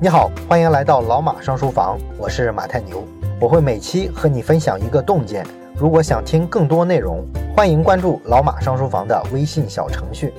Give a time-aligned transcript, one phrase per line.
[0.00, 3.02] 你好，欢迎来到老马上书房，我是马太牛，
[3.40, 5.44] 我会每期和你分享一个洞见。
[5.74, 7.26] 如果想听更多内容，
[7.56, 10.32] 欢迎关注老马上书房的微信小程序。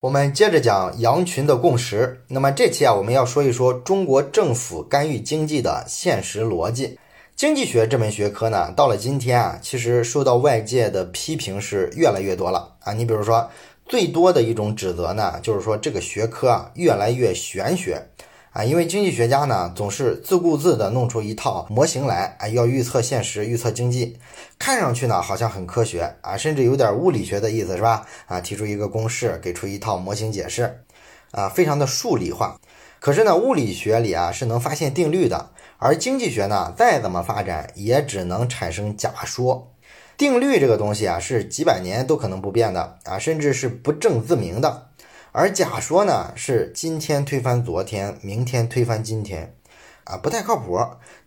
[0.00, 2.22] 我们接着讲羊群的共识。
[2.28, 6.98] 那么这期啊，我们要说一说中国政府干预经济的现实逻辑。
[7.36, 12.94] 经济学这门学科呢，到了今天啊，其实受到外界的批评是越来越多了啊。
[12.94, 13.46] 你比如说。
[13.88, 18.06] 最多的一种指责呢，就是说这个学科啊越来越玄学
[18.52, 24.18] 啊，因为经济学家呢总是自顾自地弄出一套模型来啊，要预测现实、预测经济，
[24.58, 28.06] 看上去呢好像很科学啊，甚至有点物理学的意思是吧？
[28.26, 30.84] 啊，提出一个公式，给出一套模型解释，
[31.30, 32.60] 啊，非常的数理化。
[33.00, 39.72] 可是呢，物理学里啊是能发现定律的，而经济学呢再怎么发展也只能产生假说。
[40.18, 44.88] 定律这个东西啊，是几百年都可能不变的啊，甚至是不证自明的。
[45.30, 49.54] 而假说呢，是今天推翻昨天，明天推翻今天，
[50.02, 50.76] 啊，不太靠谱。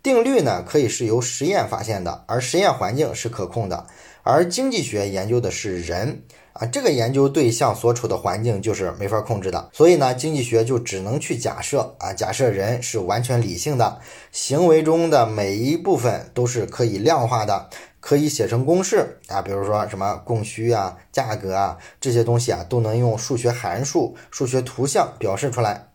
[0.02, 3.86] 定律呢，可以是由实验发现的，而实验环境是可控的。
[4.24, 9.70] 而经济学研究的是人啊，这个研究对象所处的环境就是没法控制的。
[9.72, 13.98] 所以呢，经济学就只能去假设啊，假设人是完全理性的，
[14.32, 17.70] 行为中的每一部分都是可以量化的。
[18.02, 25.86] 可以写成公式啊，比如说什么供需啊、价格啊这些东西啊，都能用数学函数、数学图像表示出来。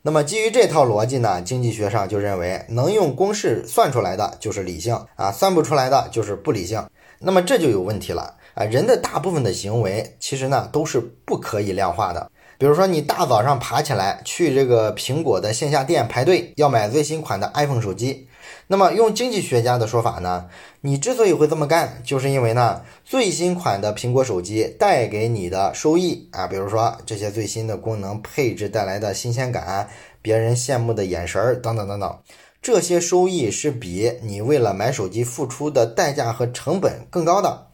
[0.00, 6.82] 那么基于这套逻辑呢，经济学上就认为能用公式算出来的就是理性啊，算不出来的就是不理性。
[7.18, 12.30] 那么这就有问题了啊，人的大部分的行为其实呢都是不可以量化的。
[12.56, 18.26] 比如说你大早上爬起来去这个苹果的线下店排队要买最新款的 iPhone 手机。
[18.66, 20.48] 那么用经济学家的说法呢，
[20.80, 29.88] 你之所以会这么干，就是因为呢最新款的苹果手机带给你的收益啊，比如说这些最新的功能配置带来的新鲜感，
[30.22, 32.18] 别人羡慕的眼神儿等等等等，
[32.62, 37.66] 这些收益是比你为了买手机付出的代价和成本更高的。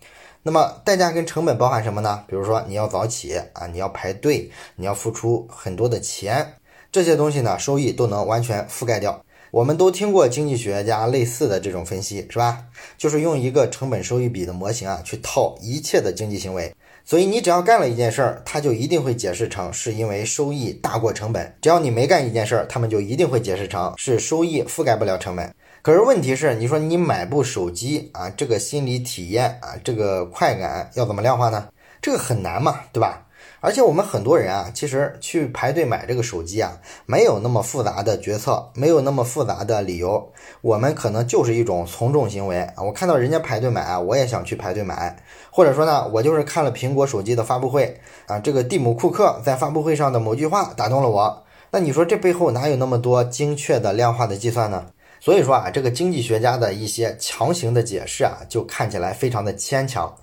[0.43, 2.23] 那么代价跟成本包含什么呢？
[2.29, 6.55] 比如说你要早起啊，你要排队，你要付出很多的钱，
[6.93, 9.21] 这些东西呢收益都能完全覆盖掉。
[9.57, 12.63] 我们都听过经济学家类似的这种分析，是吧？
[12.99, 16.75] 就是用一个成本收益比的模型啊，去套一切的经济行为。
[17.07, 21.57] 所以你只要干了一件事儿，它就一定会解释成是因为收益大过成本。
[21.63, 25.51] 只要你没干一件事儿，他们就一定会解释成是收益覆盖不了成本。
[25.81, 31.69] 可是问题是，你说你买部手机啊，这个心理体验啊，这个快感要怎么量化呢？
[32.03, 33.26] 这个很难嘛，对吧？
[33.61, 42.83] 而且我们很多人啊，其实去排队买这个手机啊，没有那么复杂的决策，没有那么复杂的理由，我们可能就是一种从众行为啊。
[42.83, 45.17] 我看到人家排队买啊，我也想去排队买，
[45.51, 51.45] 或者说呢，我就是看了苹果手机的发布会啊，这个蒂姆·库克在发布会上的某句话打动了我。
[51.71, 54.87] 那你说这背后哪有那么多精确的量化的计算呢？
[55.19, 60.15] 所以说啊，这个经济学家的一些强行的解释啊，就看起来非常的牵强。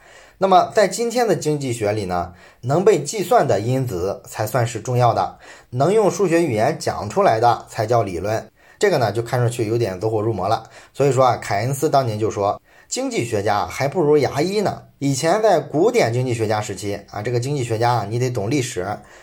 [0.44, 2.34] 那么在今天的经济学里呢，
[2.64, 5.38] 能被计算的因子才算是重要的，
[5.70, 8.46] 能用数学语言讲出来的才叫理论。
[8.78, 10.64] 这个呢就看上去有点走火入魔了。
[10.94, 14.82] 所以说啊，凯恩斯当年就说，经济学家还不如牙医呢。
[15.00, 18.82] 以前在古典经济学家时期啊，这个经济学家啊，你得懂历史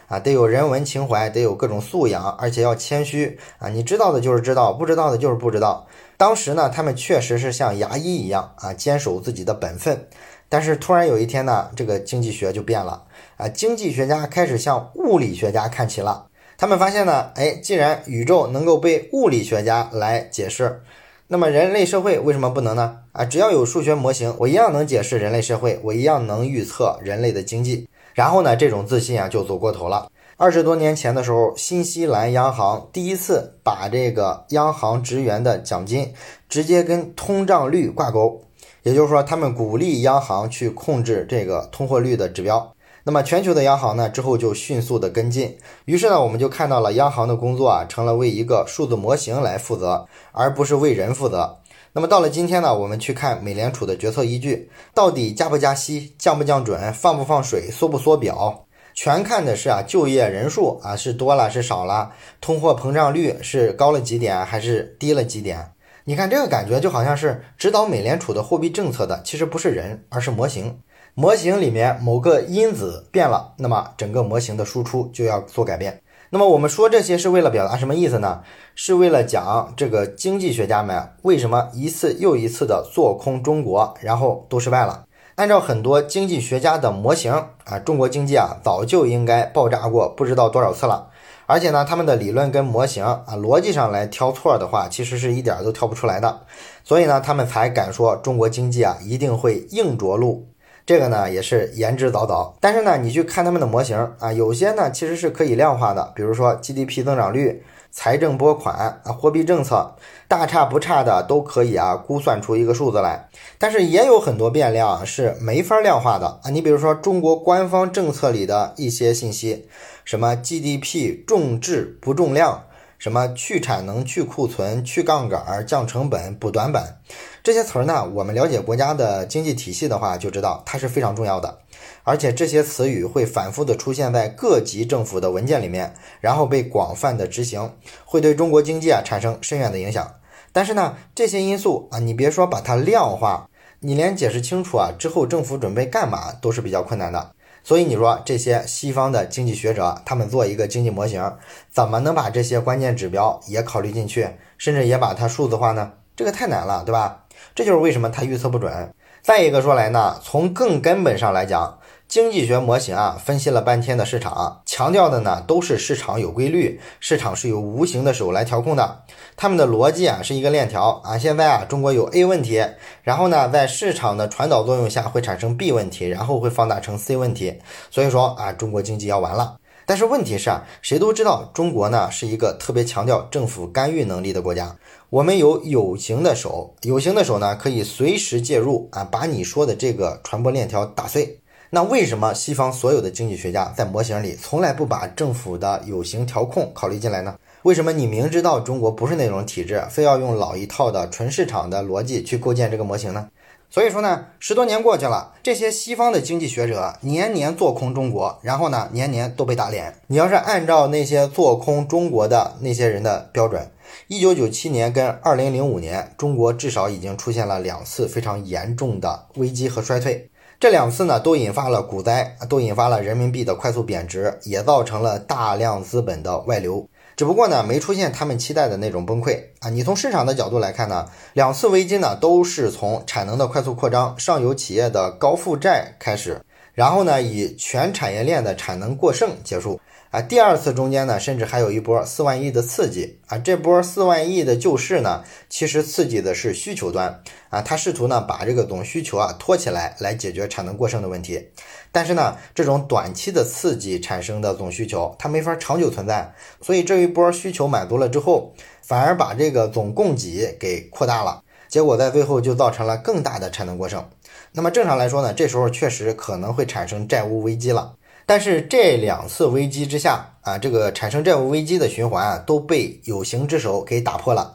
[0.09, 3.69] 啊，得有人文情怀，得有各种素养，而且要谦虚啊。
[3.69, 5.87] 你知道的就是知道，不知道的就是不知道。
[6.17, 10.09] 当时呢，他们确实是像牙医一样啊，坚守自己的本分。
[10.51, 13.05] 但是突然有一天呢，这个经济学就变了
[13.37, 13.49] 啊！
[13.49, 16.27] 经济学家开始向物理学家看齐了。
[16.59, 20.83] 他们发现呢，哎，既然宇宙能够被物理学家来解释，
[21.29, 22.99] 那么人类社会为什么不能呢？
[23.13, 27.89] 啊，只要有数学模型，我一样能解释人类社会，我一样能预测人类的经济。
[28.13, 30.11] 然后呢，这种自信啊就走过头了。
[30.37, 36.13] 二十多年前的时候，新西兰央行第一次把这个央行职员的奖金
[36.49, 38.43] 直接跟通胀率挂钩。
[38.83, 42.75] 也就是说，他们鼓励央行去控制这个通货率的指标。
[43.03, 45.57] 那么，全球的央行呢，之后就迅速的跟进。
[45.87, 51.57] 于是呢，我们就看到了央行的工作啊，成了为一个数字模型来负责，而不是为人负责。
[51.93, 65.73] 那么到了今天呢，我们去看美联储的决策依据，到底加不加息、降不降准、放不放水、缩不缩表，全看的是啊，就业人数啊是多了是少了，通货膨胀率是高了几点还是低了几点。
[66.11, 70.81] 你看这个感觉就好像是指导美联储的货币政策的，其实不是人，而是模型。
[71.15, 76.03] 模型里面某个因子变了，那么整个模型的输出就要做改变。
[76.31, 78.41] 那么我们说这些是为了表达什么意思呢？
[78.75, 85.05] 是为了讲这个经济学家们为什么一次又一次的做空中国，然后都失败了。
[85.37, 87.33] 按照很多经济学家的模型
[87.67, 91.10] 啊，中国经济啊早就应该爆炸过不知道多少次了。
[91.47, 96.43] 而且呢，他们的理论跟模型啊，逻辑上来挑错的话，其实是一点都挑不出来的。
[96.85, 100.49] 所以呢，他们才敢说中国经济啊一定会硬着陆。
[100.87, 102.53] 这个呢也是言之凿凿。
[102.61, 109.95] 但是呢，你去看他们的模型啊，有些呢其实是可以量化的，比如说 GDP 增长率、财政拨款啊、货币政策，
[110.29, 113.29] 大差不差的都可以啊估算出一个数字来。
[113.59, 119.69] 但是也有很多变量是没法量化的啊，你比如说中国官方政策里的一些信息。
[120.03, 122.65] 什么 GDP 重质不重量，
[123.01, 126.99] 什么去产能、去库存、去杠杆、降成本、补短板，
[127.43, 128.07] 这些词儿呢？
[128.13, 131.61] 我们了解国家的经济体系的话，就知道它是非常重要的。
[132.05, 137.73] 而且这些词语会反复的出现在各级政府的文件里面，然后被广泛的执行，
[138.05, 140.17] 会对中国经济啊产生深远的影响。
[140.53, 143.49] 但是呢，这些因素啊，你别说把它量化，
[143.79, 147.33] 你连解释清楚啊之后政府准备干嘛都是比较困难的。
[147.63, 151.37] 所以你说这些西方的经济学者，他们做一个经济模型，
[151.71, 154.29] 怎么能把这些关键指标也考虑进去，
[154.59, 155.93] 甚至也把它数字化呢？
[156.17, 157.25] 这个太难了，对吧？
[157.55, 158.93] 这就是为什么他预测不准。
[159.23, 161.79] 再一个说来呢，从更根本上来讲。
[162.09, 169.03] 经济学模型啊，分析了半天的市场，强调的呢都是市场有规律，市场是由无形的手来调控的。
[169.37, 171.17] 他们的逻辑啊是一个链条啊。
[171.17, 172.67] 现在啊，中国有 A 问题，
[173.05, 177.57] 然后呢，在市场的传导作用下会产生 B 问题，然后会放大成 C 问题。
[177.93, 179.60] 所以说啊，中国经济要完了。
[179.91, 184.77] 但是问题是啊，谁都知道中国呢是一个特别强调政府干预能力的国家。
[185.09, 191.41] 我们有有形的手，有形的手呢可以随时介入啊，把你说的这个传播链条打碎。
[191.71, 197.35] 那为什么西方所有的经济学家在模型里从来不把政府的有形调控考虑进来呢？
[197.63, 203.27] 为什么你明知道中国不是那种体制，非要用老一套的纯市场的逻辑去构建这个模型呢？
[203.73, 209.95] 所以说呢，十多年过去了，这些西方的经济学者年年做空中国，然后呢，年年都被打脸。
[210.09, 213.71] 你要是按照那些做空中国的那些人的标准，
[214.09, 220.29] 一九九七年跟二零零五年，中国至少已经出现了两次非常严重的危机和衰退。
[220.59, 226.87] 这两次呢，都引发了股灾，都引发了人民币的快速贬值，也造成了大量资本的外流。
[227.21, 229.69] 只不过呢，没出现他们期待的那种崩溃啊。
[229.69, 236.41] 你从市场的角度来看呢，两次危机呢，都是从产能的快速扩张、上游企业的高负债开始，
[236.73, 239.79] 然后呢，以全产业链的产能过剩结束。
[240.11, 243.39] 啊，第二次中间呢，甚至还有一波四万亿的刺激啊！
[243.39, 251.51] 这波四万亿的救市呢，其实刺激的是需求端啊，它试图呢把这个总需求啊托起来，来解决产能过剩的问题。
[251.93, 258.53] 但是呢，这种短期的刺激产生的总需求，它没法长久存在，所以这一波需求满足了之后，
[258.83, 264.05] 反而把这个总供给给扩大了，结果在最后就造成了更大的产能过剩。
[264.51, 267.95] 那么正常来说呢，这时候确实可能会产生债务危机了。
[268.31, 274.55] 但是这两次危机之下啊，这个产生债务危机的循环啊，都被有形之手给打破了。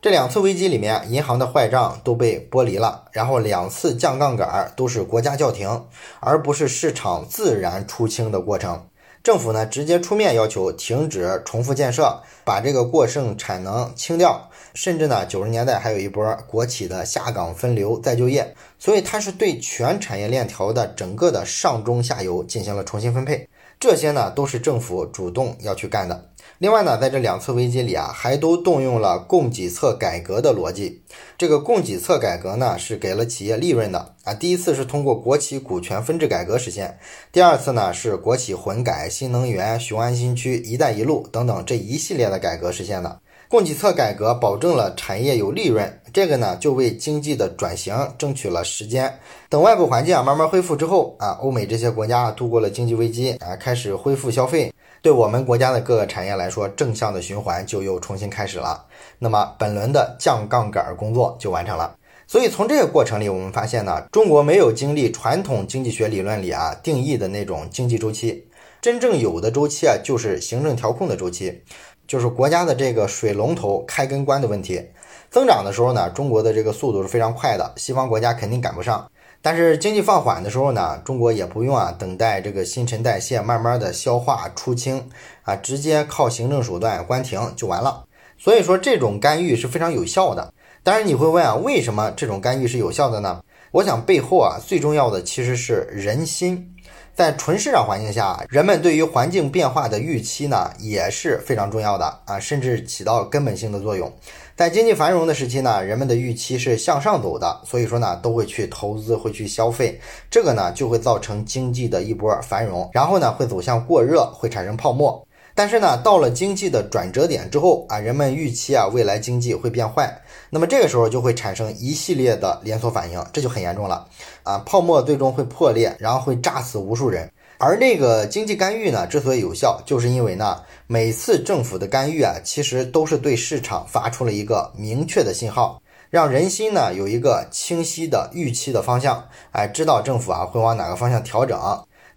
[0.00, 5.86] 这两次危机里面，银行的坏账都被剥离了，然后两次降杠杆都是国家叫停，
[6.20, 8.86] 而不是市场自然出清的过程。
[9.24, 14.48] 政府呢，直接出面要求停止重复建设，把这个过剩产能清掉。
[14.78, 23.48] 甚至呢，九十年代还有一波国企的下岗分流再就业，所以它是对全产业链条的整个的上中下游进行了重新分配，
[23.80, 26.30] 这些呢都是政府主动要去干的。
[26.58, 31.02] 另外呢，在这两次危机里啊，还都动用了供给侧改革的逻辑。
[31.36, 34.32] 这个供给侧改革呢，是给了企业利润的啊。
[34.32, 37.00] 第一次是通过国企股权分置改革实现，
[37.32, 43.20] 第二次呢是国企混改、新能源、雄安新区、一带一路等等这一系列的改革实现的。
[43.48, 49.18] 供给侧改革保证了产业有利润，这个呢就为经济的转型争取了时间。
[49.48, 58.84] 等外部环境啊慢慢恢复之后啊，欧美这些国家度过了经济危机啊，开始恢复消费，对我们国家的各个产业来说，正向的循环就又重新开始了。
[59.18, 61.96] 那么本轮的降杠杆工作就完成了。
[62.26, 68.46] 所以从这个过程里，我们发现呢，中国没有经历传统经济学理论里啊定义的那种经济周期，
[68.82, 71.62] 真正有的周期啊就是行政调控的周期。
[72.08, 74.82] 就是国家的这个水龙头开跟关的问题，
[75.30, 79.08] 增长的时候呢，中国的这个速度是非常快的，西方国家肯定赶不上。
[79.42, 85.10] 但是经济放缓的时候呢，中国也不用啊等待这个新陈代谢慢慢的消化出清
[85.42, 88.04] 啊，直接靠行政手段关停就完了。
[88.38, 90.54] 所以说这种干预是非常有效的。
[90.82, 93.42] 当然你会问啊，为什么这种干预是有效的呢？
[93.72, 96.74] 我想背后啊最重要的其实是人心。
[97.14, 104.12] 在纯市场环境下，人们对于环境变化的预期呢也是非常重要的啊，甚至起到根本性的作用。
[104.54, 115.26] 在经济繁荣的时期呢，人们的预期是向上走的，所以说呢都会去投资，会去消费，这个呢就会造成经济的一波繁荣，然后呢会走向过热，会产生泡沫。
[115.58, 120.08] 但是呢，到了经济的转折点之后啊，人们预期啊未来经济会变坏，
[120.50, 124.06] 那么这个时候就会产生一系列的连锁反应，这就很严重了
[124.44, 124.62] 啊！
[124.64, 127.28] 泡沫最终会破裂，然后会炸死无数人。
[127.58, 141.58] 而那个经济干预呢，之所以有效，就是因为呢，每次政府的干预啊，其实都是对市场发出了一个明确的信号，让人心呢有一个清晰的预期的方向，哎，知道政府啊会往哪个方向调整。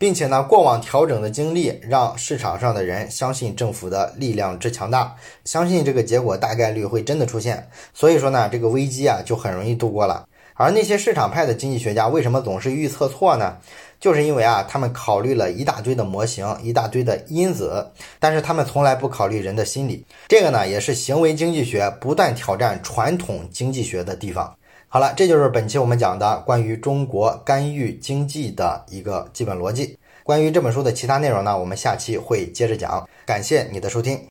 [0.02, 5.16] 并且呢，过往调整的经历让市场上的人相信政府的力量之强大，
[5.46, 7.70] 相信这个结果大概率会真的出现。
[7.94, 10.28] 所以说呢，这个危机啊就很容易度过了。
[10.56, 13.58] 而那些市场派的经济学家为什么总是预测错呢？
[14.00, 20.04] 就是因为啊，他们考虑了一大堆的模型，一大堆的因子，但是他们从来不考虑人的心理。
[20.28, 24.52] 这个呢，也是行为经济学不断挑战传统经济学的地方。
[24.94, 29.98] 好了，这就是本期我们讲的关于中国干预经济的一个基本逻辑。
[30.22, 33.08] 关于这本书的其他内容呢，我们下期会接着讲。
[33.26, 34.31] 感谢你的收听。